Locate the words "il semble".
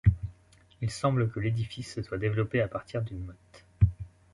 0.81-1.29